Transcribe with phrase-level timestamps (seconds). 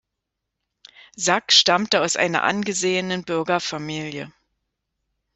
[1.15, 4.33] Sack stammte aus einer angesehenen Bürgerfamilie.